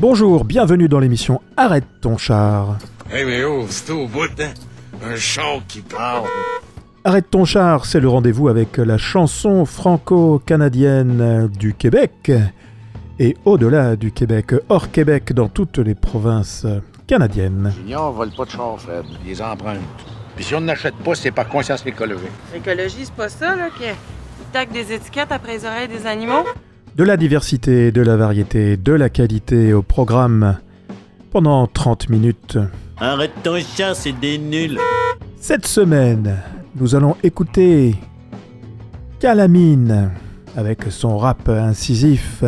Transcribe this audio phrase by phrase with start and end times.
[0.00, 2.78] Bonjour, bienvenue dans l'émission Arrête ton char.
[3.10, 4.52] Hey, mais oh, c'est au bout, hein?
[5.04, 6.28] Un char qui parle.
[7.02, 12.30] Arrête ton char, c'est le rendez-vous avec la chanson franco-canadienne du Québec
[13.18, 16.64] et au-delà du Québec, hors Québec, dans toutes les provinces
[17.08, 17.72] canadiennes.
[17.76, 19.04] Junior vole pas de char, Fred.
[19.26, 19.80] Les emprunte.
[20.36, 22.30] Puis si on n'achète pas, c'est par conscience écologique.
[22.54, 23.82] L'écologie, c'est pas ça, là, qui
[24.52, 26.44] tac des étiquettes après les oreilles des animaux?
[26.98, 30.58] De la diversité, de la variété, de la qualité au programme
[31.30, 32.58] pendant 30 minutes.
[32.96, 34.80] Arrête ton chat, c'est des nuls.
[35.36, 36.38] Cette semaine,
[36.74, 37.94] nous allons écouter
[39.20, 40.10] Calamine
[40.56, 42.42] avec son rap incisif.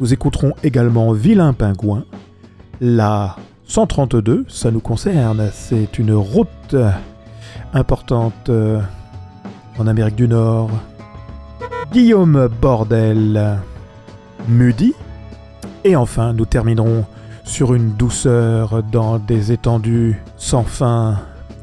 [0.00, 2.06] Nous écouterons également Vilain Pingouin.
[2.80, 3.36] La
[3.66, 6.74] 132, ça nous concerne, c'est une route
[7.72, 8.80] importante euh,
[9.78, 10.70] en Amérique du Nord.
[11.92, 13.58] Guillaume Bordel,
[14.46, 14.94] Mudi.
[15.84, 17.06] Et enfin, nous terminerons
[17.44, 21.18] sur une douceur dans des étendues sans fin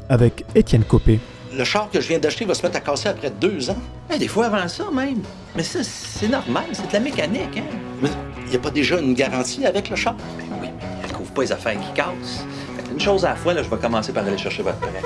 [0.08, 1.20] avec Étienne Copé.
[1.56, 3.78] Le char que je viens d'acheter va se mettre à casser après deux ans.
[4.10, 5.22] Hey, des fois avant ça même.
[5.54, 7.76] Mais ça, c'est normal, c'est de la mécanique, hein?
[8.02, 8.10] Mais
[8.44, 10.14] il n'y a pas déjà une garantie avec le char?
[10.36, 12.44] Ben oui, mais elle couvre pas les affaires qui cassent.
[12.92, 15.02] Une chose à la fois, là, je vais commencer par aller chercher votre prêt.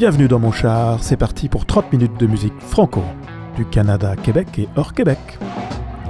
[0.00, 3.02] Bienvenue dans mon char, c'est parti pour 30 minutes de musique franco
[3.54, 5.18] du Canada, Québec et hors Québec.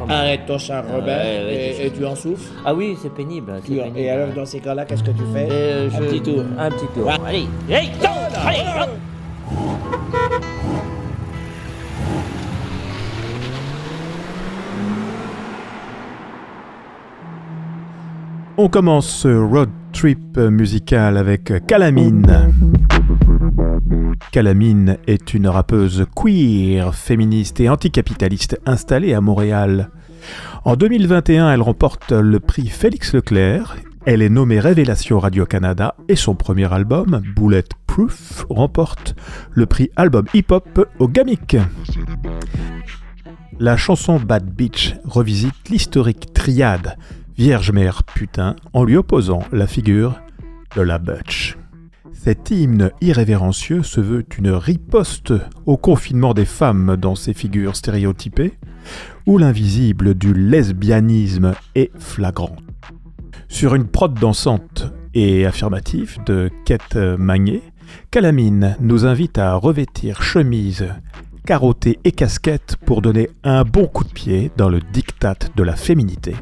[0.09, 2.53] Arrête ton char, Robert, Ouais, ouais, et, tu en souffles.
[2.65, 3.53] Ah oui, c'est pénible.
[3.97, 5.49] et alors, dans ces cas-là, qu'est-ce que tu fais?
[5.51, 6.45] Euh, Un je- petit tour.
[6.57, 7.05] Un petit tour.
[7.05, 7.15] Ouais.
[7.27, 8.07] Allez, hey, go,
[8.47, 8.91] allez, hop.
[18.57, 22.27] On commence ce road trip musical avec Calamine.
[24.31, 29.91] Calamine est une rappeuse queer, féministe et anticapitaliste installée à Montréal.
[30.65, 33.77] En 2021, elle remporte le prix Félix Leclerc.
[34.07, 39.17] Elle est nommée Révélation Radio-Canada et son premier album, Bulletproof, remporte
[39.51, 41.57] le prix album hip-hop au GAMIC.
[43.59, 46.97] La chanson Bad Bitch revisite l'historique triade
[47.37, 50.21] Vierge Mère Putain en lui opposant la figure
[50.77, 51.60] de la Butch.
[52.23, 55.33] Cet hymne irrévérencieux se veut une riposte
[55.65, 58.59] au confinement des femmes dans ces figures stéréotypées,
[59.25, 62.57] où l'invisible du lesbianisme est flagrant.
[63.49, 67.63] Sur une prod dansante et affirmative de Kate Magné,
[68.11, 70.89] Calamine nous invite à revêtir chemise,
[71.47, 75.75] carottée et casquette pour donner un bon coup de pied dans le diktat de la
[75.75, 76.35] féminité.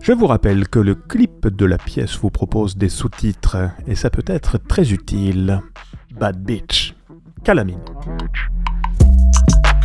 [0.00, 4.10] Je vous rappelle que le clip de la pièce vous propose des sous-titres et ça
[4.10, 5.60] peut être très utile.
[6.12, 6.94] Bad Bitch.
[7.44, 7.80] Calamine.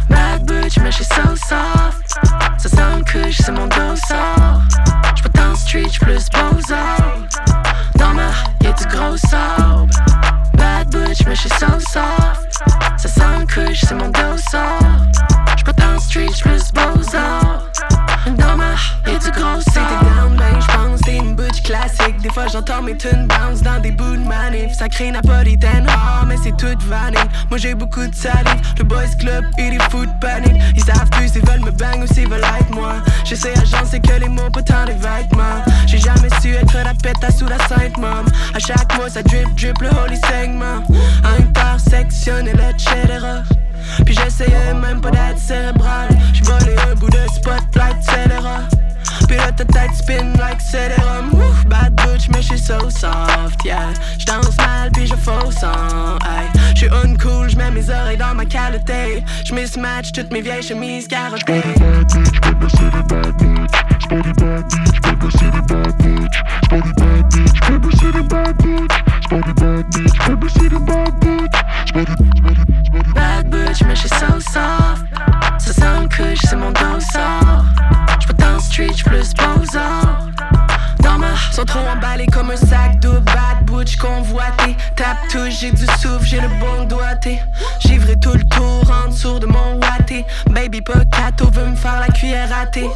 [0.09, 2.19] Bad bitch, mais je suis so soft.
[2.57, 4.61] Ça sent que c'est mon dos sort.
[5.15, 7.27] J'peux dans street, j'plus bozard.
[7.97, 8.31] Dans ma
[8.61, 9.89] y'a du gros sable.
[10.57, 12.63] Bad bitch, mais je suis so soft.
[12.97, 14.09] Ça sent que c'est mon
[24.83, 24.89] de manif.
[24.89, 27.19] Ça crée napolitaine, oh, mais c'est toute vanille.
[27.49, 28.61] Moi j'ai beaucoup de salive.
[28.77, 30.61] Le boys club et les foot panic.
[30.75, 32.95] Ils savent plus s'ils veulent me bang ou s'ils veulent être moi.
[33.23, 35.63] J'essaie agencer que les mots, pas tant des vêtements.
[35.87, 38.25] J'ai jamais su être la pète sous la sainte mom.
[38.53, 40.83] À chaque mois ça drip drip le holy segment.
[41.39, 43.25] Intersectionnel, etc.
[44.05, 46.09] Puis j'essayais même pas d'être cérébral.
[46.43, 48.82] Volé un bout de spotlight, etc.
[49.29, 50.59] Là ta tête spin like
[51.33, 53.93] Ouf, Bad bitch mais j'suis so soft, yeah.
[54.17, 56.47] J'danse mal puis je fausse en hey.
[56.75, 59.23] J'suis uncool, j'mets mes oreilles dans ma qualité.
[59.43, 61.61] J'mismatch toutes mes vieilles chemises carottées.
[73.13, 75.03] Bad bitch mais j'suis so soft.
[75.57, 76.79] Ça sent que c'est mon dos
[77.13, 77.42] dans
[78.63, 80.27] street, j'plus bozard
[80.99, 84.75] Dans ma sont trop emballés comme un sac de bad butch convoité.
[84.95, 87.39] Tape touche, j'ai du souffle, j'ai le bon doigté.
[87.79, 92.07] J'ivrai tout le tour en dessous de mon watté Baby Pocato veut me faire la
[92.07, 92.89] cuillère thé.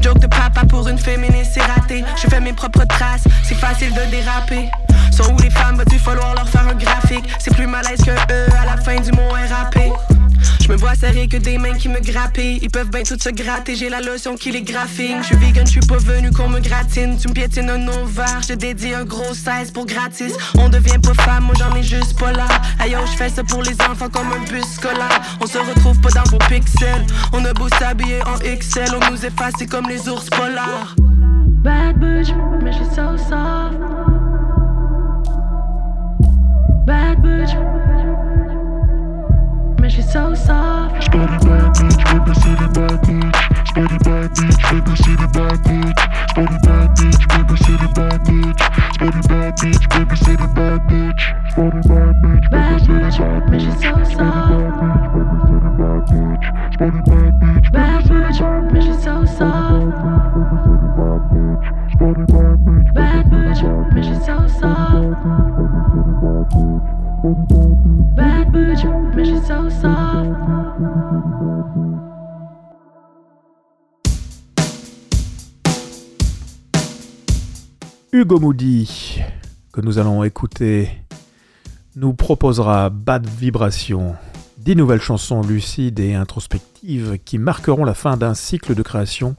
[0.00, 2.04] Joke de papa pour une féministe, c'est raté.
[2.22, 4.70] Je fais mes propres traces, c'est facile de déraper.
[5.10, 7.24] Sont où les femmes, va-tu falloir leur faire un graphique?
[7.38, 10.13] C'est plus malaise que eux à la fin du mot RAP
[10.64, 12.38] Je me vois serré que des mains qui me grappent.
[12.38, 15.18] Ils peuvent bien tout se gratter, j'ai la lotion qui les graphine.
[15.20, 17.18] Je suis vegan, je suis pas venu qu'on me gratine.
[17.18, 20.32] Tu me piétines un ovaire, je dédie un gros 16 pour gratis.
[20.56, 22.46] On devient pas femme, moi j'en ai juste pas là.
[22.80, 25.20] Aïe, je fais ça pour les enfants comme un bus scolaire.
[25.42, 27.04] On se retrouve pas dans vos pixels.
[27.34, 30.96] On a beau s'habiller en XL, on nous efface comme les ours polars.
[31.62, 32.32] Bad bitch,
[32.62, 33.76] mais je suis so soft.
[36.86, 37.54] Bad bitch,
[39.94, 41.02] mais je suis so soft.
[41.02, 43.36] Spotty bad bitch, baby city bad bitch.
[43.68, 46.00] Spotty bad bitch, baby city bad bitch.
[46.30, 48.60] Spotty bad bitch, baby city bad bitch.
[48.94, 51.22] Spotty bad bitch, baby city bad bitch.
[51.50, 53.70] Spotty bad bitch, baby city bad mais je bitch.
[53.70, 54.50] suis so Spotty soft.
[54.50, 56.46] bad bitch, baby city bad bitch.
[56.74, 58.86] Spotty bad bitch, Bad baby city bitch, bad mais bitch.
[58.86, 59.94] je suis so soft.
[61.94, 65.04] Spotty bad bitch, Bad baby bitch, city bad mais je suis so soft.
[78.12, 79.22] Hugo Moody,
[79.72, 80.90] que nous allons écouter,
[81.96, 84.16] nous proposera Bad Vibration,
[84.58, 89.34] dix nouvelles chansons lucides et introspectives qui marqueront la fin d'un cycle de création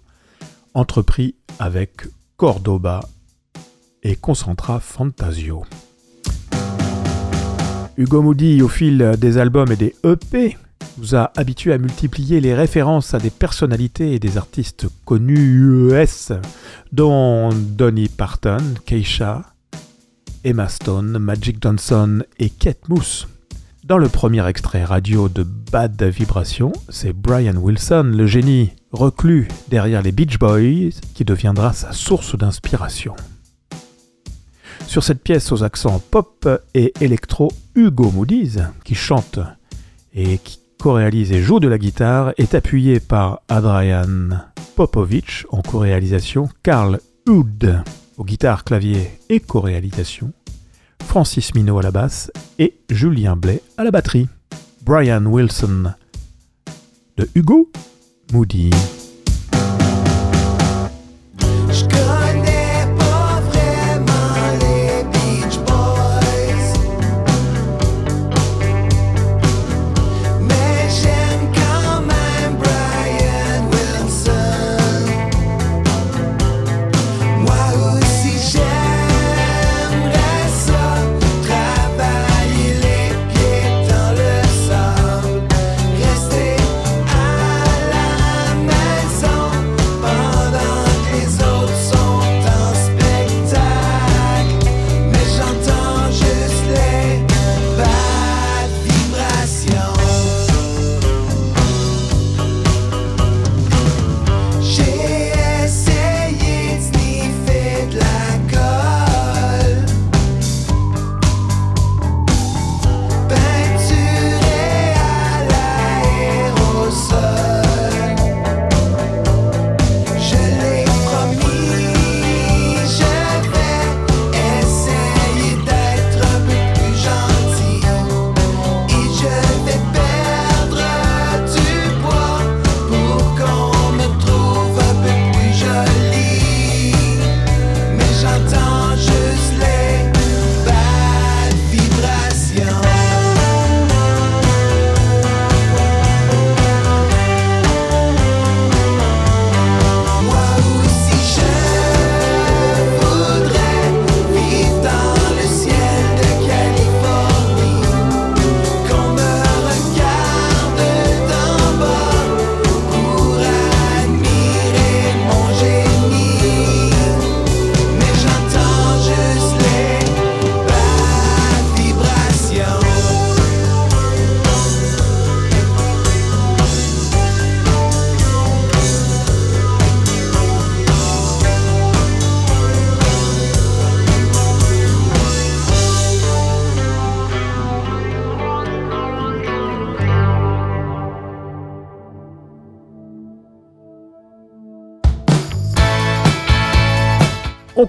[0.74, 3.02] entrepris avec Cordoba
[4.02, 5.66] et Concentra Fantasio.
[7.98, 10.58] Hugo Moody, au fil des albums et des EP,
[10.98, 16.34] nous a habitués à multiplier les références à des personnalités et des artistes connus US,
[16.92, 19.44] dont Donny Parton, Keisha,
[20.44, 23.28] Emma Stone, Magic Johnson et Kate Moose.
[23.86, 30.02] Dans le premier extrait radio de Bad Vibration, c'est Brian Wilson, le génie reclus derrière
[30.02, 33.16] les Beach Boys, qui deviendra sa source d'inspiration.
[34.96, 39.40] Sur cette pièce aux accents pop et électro, Hugo Moody's, qui chante
[40.14, 44.40] et qui co-réalise et joue de la guitare, est appuyé par Adrian
[44.78, 47.84] Popovich en co-réalisation, Carl Hood
[48.16, 50.32] aux guitares, clavier et co-réalisation,
[51.04, 54.30] Francis Minot à la basse et Julien Blais à la batterie.
[54.86, 55.94] Brian Wilson
[57.18, 57.70] de Hugo
[58.32, 58.70] Moody.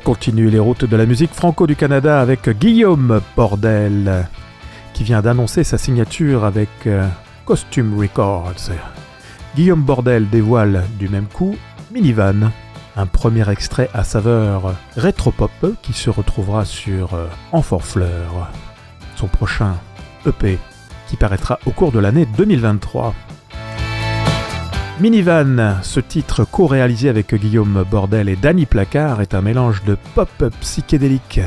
[0.06, 4.28] Continue les routes de la musique franco du Canada avec Guillaume Bordel,
[4.94, 7.08] qui vient d'annoncer sa signature avec euh,
[7.44, 8.70] Costume Records.
[9.56, 11.56] Guillaume Bordel dévoile du même coup
[11.92, 12.52] Minivan,
[12.96, 15.50] un premier extrait à saveur rétropop
[15.82, 18.52] qui se retrouvera sur euh, Enfant Fleur,
[19.16, 19.74] son prochain
[20.24, 20.60] EP
[21.08, 23.12] qui paraîtra au cours de l'année 2023.
[24.98, 30.30] Minivan, ce titre co-réalisé avec Guillaume Bordel et Danny Placard, est un mélange de pop
[30.62, 31.40] psychédélique,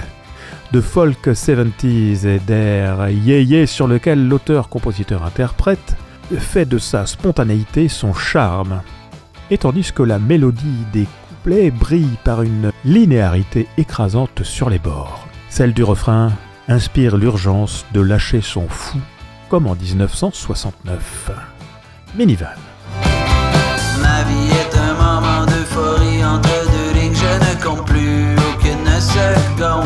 [0.72, 5.98] de folk 70s et d'air yé-yé sur lequel l'auteur-compositeur-interprète
[6.38, 8.84] fait de sa spontanéité son charme.
[9.50, 15.27] Et tandis que la mélodie des couplets brille par une linéarité écrasante sur les bords.
[15.50, 16.34] Celle du refrain
[16.68, 19.00] inspire l'urgence de lâcher son fou,
[19.50, 21.32] comme en 1969.
[22.15, 22.68] Minivan.
[29.60, 29.84] Ben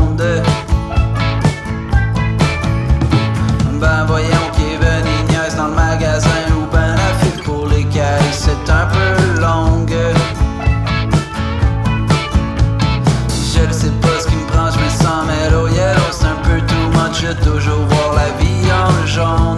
[4.06, 8.70] voyons est venu niaise dans le magasin ou ben la file pour les caisses, c'est
[8.72, 9.96] un peu longue.
[13.56, 15.25] Je ne sais pas ce qui me prend, je me sens
[16.12, 19.52] c'est un peu too much, je toujours voir la vie en jaune.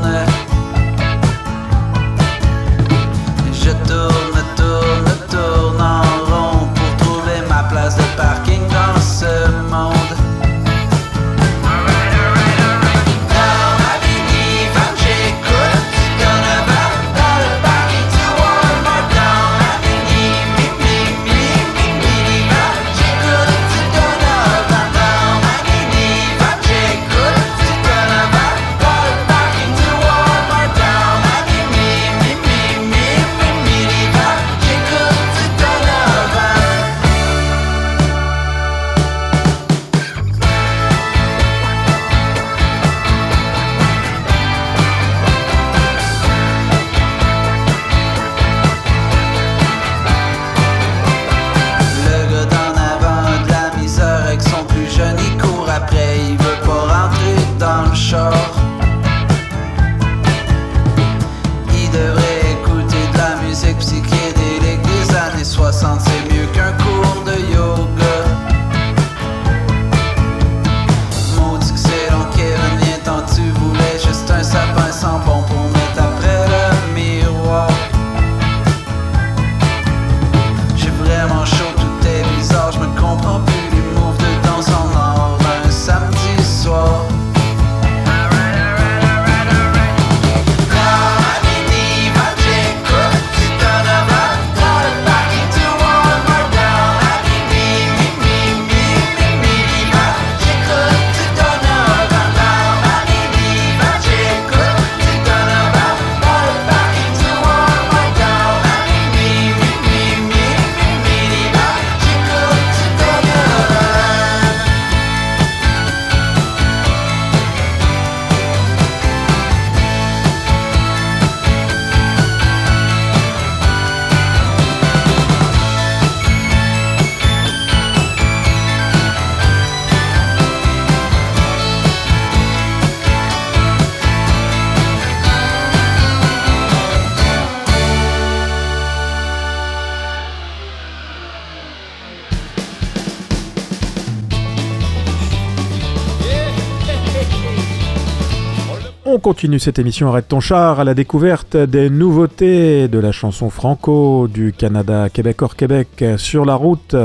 [149.15, 153.49] On continue cette émission Arrête ton char à la découverte des nouveautés de la chanson
[153.49, 156.97] franco du Canada Québec hors Québec sur la route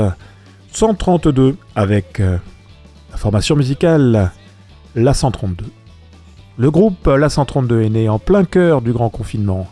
[0.73, 2.37] 132 avec euh,
[3.11, 4.33] la formation musicale
[4.93, 5.63] La 132.
[6.57, 9.67] Le groupe La 132 est né en plein cœur du grand confinement.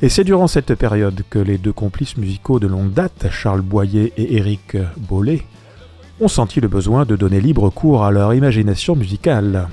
[0.00, 4.14] Et c'est durant cette période que les deux complices musicaux de longue date, Charles Boyer
[4.16, 5.42] et Éric Bollet,
[6.18, 9.68] ont senti le besoin de donner libre cours à leur imagination musicale.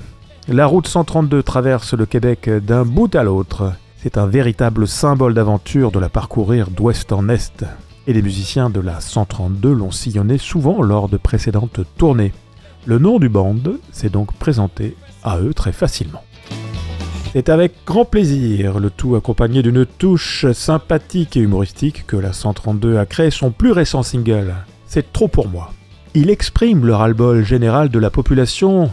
[0.48, 3.74] La route 132 traverse le Québec d'un bout à l'autre.
[3.96, 7.64] C'est un véritable symbole d'aventure de la parcourir d'ouest en est.
[8.08, 12.32] Et les musiciens de la 132 l'ont sillonné souvent lors de précédentes tournées.
[12.86, 13.54] Le nom du band
[13.92, 16.24] s'est donc présenté à eux très facilement.
[17.32, 22.98] C'est avec grand plaisir, le tout accompagné d'une touche sympathique et humoristique, que la 132
[22.98, 24.56] a créé son plus récent single.
[24.86, 25.72] C'est trop pour moi.
[26.14, 28.90] Il exprime le ras-le-bol général de la population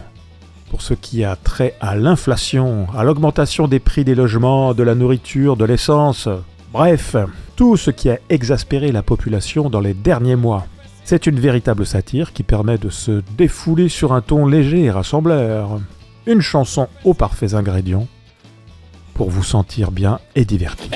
[0.69, 4.95] pour ce qui a trait à l'inflation, à l'augmentation des prix des logements, de la
[4.95, 6.29] nourriture, de l'essence,
[6.71, 7.15] bref,
[7.55, 10.65] tout ce qui a exaspéré la population dans les derniers mois.
[11.03, 15.79] C'est une véritable satire qui permet de se défouler sur un ton léger et rassembleur.
[16.27, 18.07] Une chanson aux parfaits ingrédients
[19.15, 20.89] pour vous sentir bien et diverti.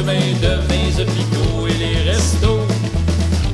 [0.00, 2.60] De main de les hôpitaux et les restos.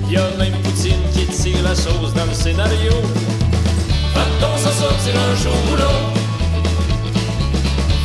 [0.08, 2.92] Y a même Poutine qui tire la sauce dans le scénario.
[4.14, 6.12] Va-t-on sortir un jour ou l'autre.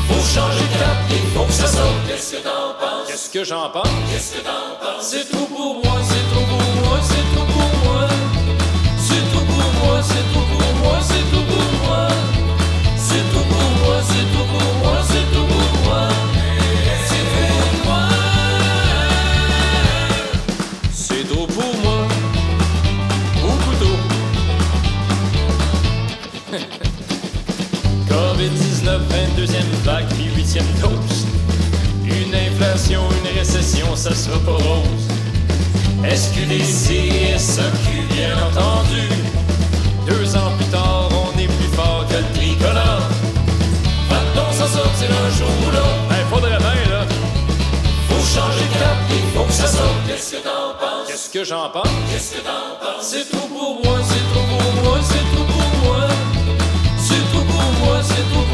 [0.08, 1.84] Faut changer de cap, il faut que ça saute.
[2.08, 3.08] Qu'est-ce que t'en penses?
[3.08, 3.88] Qu'est-ce que j'en pense?
[4.12, 5.06] Qu'est-ce que t'en penses?
[5.08, 8.08] C'est tout pour moi, c'est tout pour moi, c'est tout pour moi.
[8.98, 10.41] C'est tout pour moi, c'est tout
[29.52, 31.26] 22e vague, puis 8e dose.
[32.06, 35.08] Une inflation, une récession, ça sera pas rose.
[36.04, 39.08] SQDC, SAQ, bien entendu?
[40.08, 43.08] Deux ans plus tard, on est plus fort que le tricolore.
[44.10, 46.08] Va-t-on s'en sortir un jour ou l'autre?
[46.10, 47.06] Ben, faudrait bien, là.
[48.10, 49.80] Faut changer de cap, il faut que ça saute.
[50.08, 51.08] Qu'est-ce que t'en penses?
[51.08, 51.88] Qu'est-ce que j'en pense?
[52.12, 53.02] Qu'est-ce que t'en penses?
[53.02, 56.08] C'est tout pour moi, c'est tout pour moi, c'est tout pour moi.
[56.98, 58.51] C'est tout pour moi, c'est tout pour moi,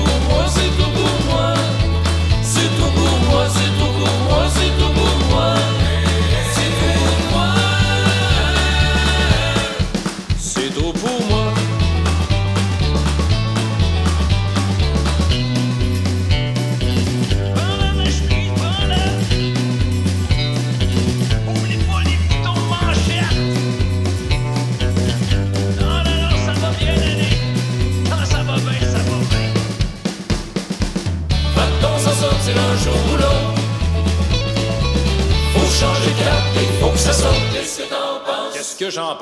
[38.90, 39.18] j'en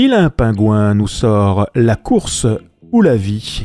[0.00, 2.46] Vilain Pingouin nous sort La course
[2.92, 3.64] ou la vie.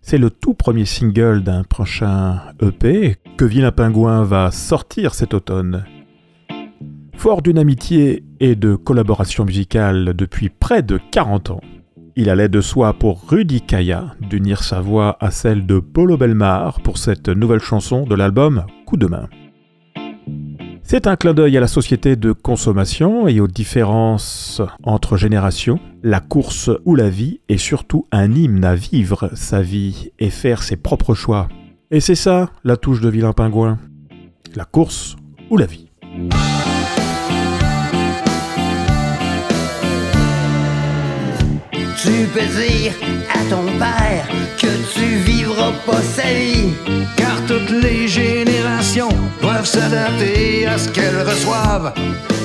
[0.00, 5.84] C'est le tout premier single d'un prochain EP que Vilain Pingouin va sortir cet automne.
[7.16, 11.60] Fort d'une amitié et de collaboration musicale depuis près de 40 ans,
[12.14, 16.80] il allait de soi pour Rudy Kaya d'unir sa voix à celle de Polo Belmar
[16.80, 19.28] pour cette nouvelle chanson de l'album Coup de main.
[20.88, 26.20] C'est un clin d'œil à la société de consommation et aux différences entre générations, la
[26.20, 30.76] course ou la vie et surtout un hymne à vivre sa vie et faire ses
[30.76, 31.48] propres choix.
[31.90, 33.78] Et c'est ça la touche de Vilain Pingouin.
[34.54, 35.16] La course
[35.50, 35.90] ou la vie.
[42.06, 42.92] Tu peux dire
[43.34, 44.28] à ton père
[44.60, 46.72] que tu vivras pas sa vie?
[47.16, 49.08] Car toutes les générations
[49.42, 51.92] doivent s'adapter à ce qu'elles reçoivent.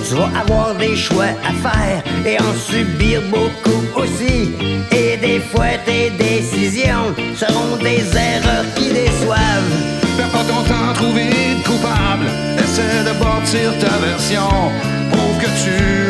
[0.07, 4.55] Tu vas avoir des choix à faire et en subir beaucoup aussi.
[4.91, 9.73] Et des fois tes décisions seront des erreurs qui déçoivent.
[10.17, 12.25] Perds pas ton temps à trouver de coupable.
[12.57, 14.49] Essaie de bâtir ta version.
[15.11, 16.00] Prouve que tu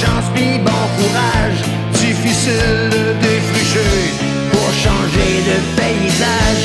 [0.00, 0.28] chance
[0.68, 1.60] bon courage.
[1.92, 3.96] Difficile de défricher.
[4.52, 6.55] Pour changer de paysage.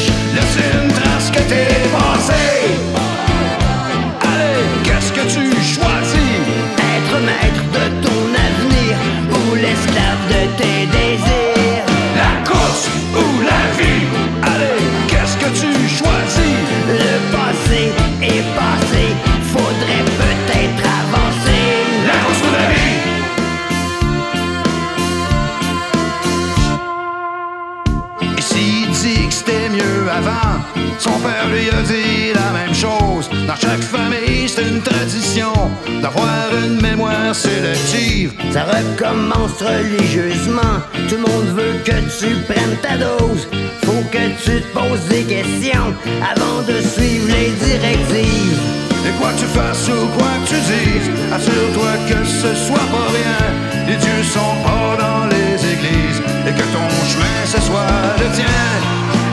[39.62, 40.82] Religieusement.
[41.08, 43.48] Tout le monde veut que tu prennes ta dose.
[43.84, 48.60] Faut que tu te poses des questions avant de suivre les directives.
[49.06, 53.10] Et quoi que tu fasses ou quoi que tu dises, assure-toi que ce soit pas
[53.18, 53.42] rien.
[53.88, 58.62] Les dieux sont pas dans les églises et que ton chemin ce soit le tien.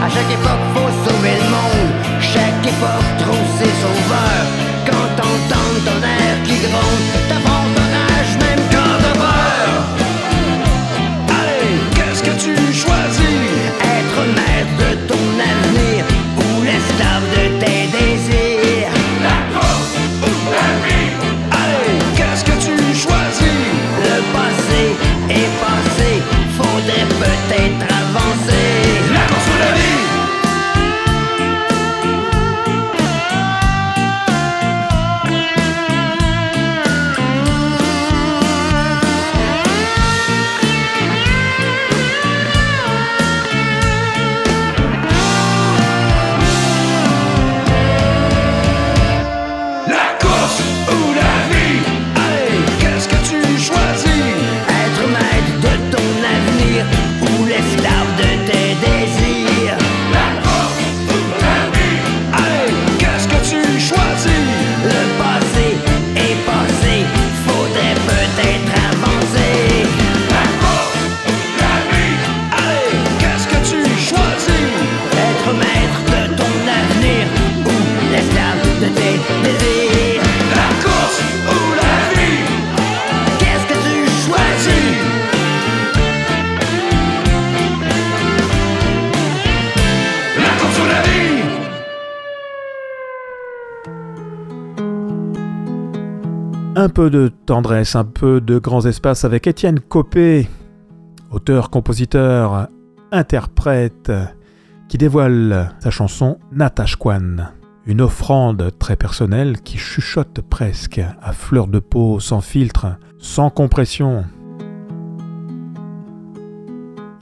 [0.02, 1.90] À chaque époque, faut sauver le monde.
[2.20, 4.67] Chaque époque trouve ses sauveurs.
[96.80, 100.48] Un peu de tendresse, un peu de grands espaces avec Étienne Copé,
[101.32, 102.68] auteur, compositeur,
[103.10, 104.12] interprète,
[104.88, 107.48] qui dévoile sa chanson Natashquan.
[107.84, 112.86] Une offrande très personnelle qui chuchote presque, à fleur de peau, sans filtre,
[113.18, 114.24] sans compression.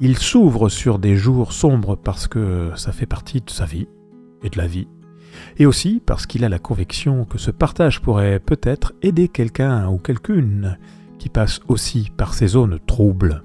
[0.00, 3.88] Il s'ouvre sur des jours sombres parce que ça fait partie de sa vie
[4.42, 4.86] et de la vie,
[5.58, 9.98] et aussi parce qu'il a la conviction que ce partage pourrait peut-être aider quelqu'un ou
[9.98, 10.78] quelqu'une
[11.18, 13.42] qui passe aussi par ces zones troubles.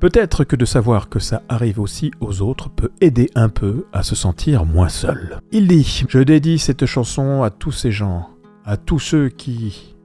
[0.00, 4.02] Peut-être que de savoir que ça arrive aussi aux autres peut aider un peu à
[4.02, 5.40] se sentir moins seul.
[5.52, 8.28] Il dit Je dédie cette chanson à tous ces gens,
[8.64, 9.96] à tous ceux qui.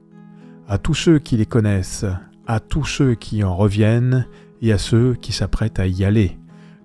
[0.68, 2.06] à tous ceux qui les connaissent,
[2.46, 4.26] à tous ceux qui en reviennent
[4.62, 6.38] et à ceux qui s'apprêtent à y aller.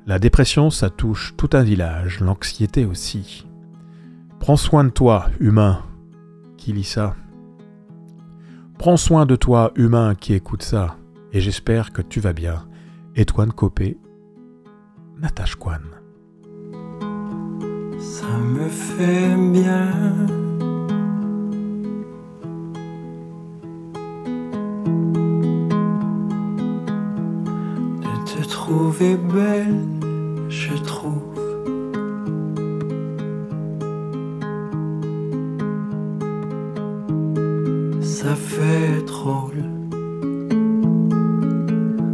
[0.07, 3.45] La dépression, ça touche tout un village, l'anxiété aussi.
[4.45, 5.81] Prends soin de toi, humain,
[6.55, 7.15] qui lit ça.
[8.77, 10.97] Prends soin de toi, humain, qui écoute ça,
[11.33, 12.67] et j'espère que tu vas bien.
[13.15, 13.97] Étoine Copé,
[15.17, 15.81] Natasha Kwan.
[17.97, 19.91] Ça me fait bien.
[27.99, 29.81] De te trouver belle,
[30.49, 31.34] je trouve.
[38.05, 39.63] Ça fait drôle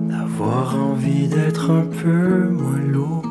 [0.08, 3.31] d'avoir envie d'être un peu moins lourd.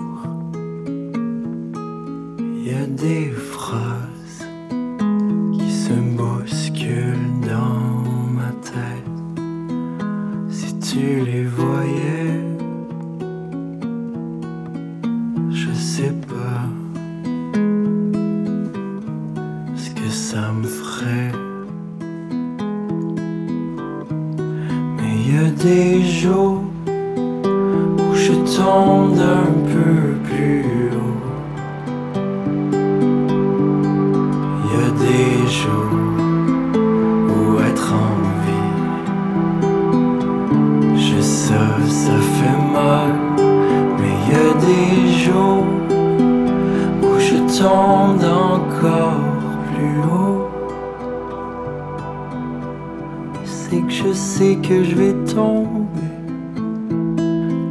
[54.11, 56.11] Je sais que je vais tomber,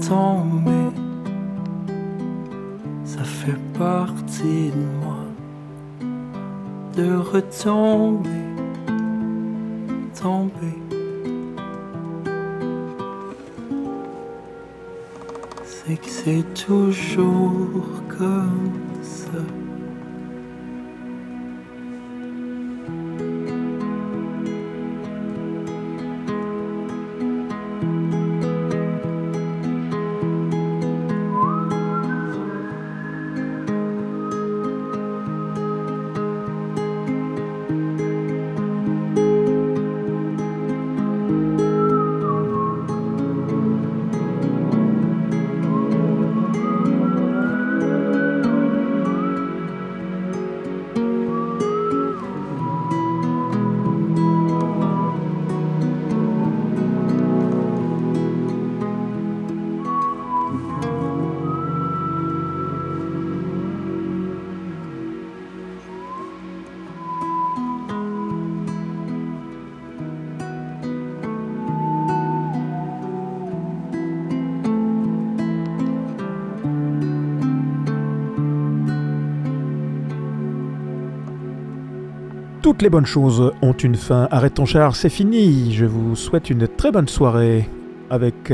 [0.07, 0.89] tomber.
[3.03, 5.17] Ça fait partie de moi
[6.95, 8.38] de retomber,
[82.61, 84.27] Toutes les bonnes choses ont une fin.
[84.31, 85.71] Arrête ton char, c'est fini.
[85.73, 87.69] Je vous souhaite une très bonne soirée
[88.09, 88.51] avec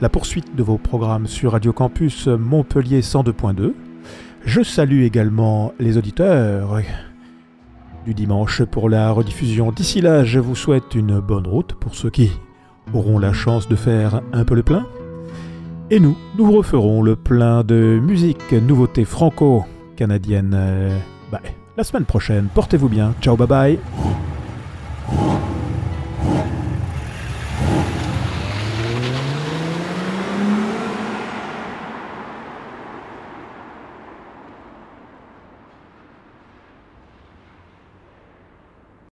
[0.00, 3.74] la poursuite de vos programmes sur Radio Campus Montpellier 102.2.
[4.46, 6.80] Je salue également les auditeurs
[8.06, 9.72] du dimanche pour la rediffusion.
[9.72, 12.32] D'ici là, je vous souhaite une bonne route pour ceux qui
[12.94, 14.86] auront la chance de faire un peu le plein.
[15.90, 20.92] Et nous, nous referons le plein de musique, nouveautés franco-canadiennes.
[21.30, 21.42] bah,
[21.76, 22.48] la semaine prochaine.
[22.54, 23.14] Portez-vous bien.
[23.20, 23.78] Ciao, bye bye.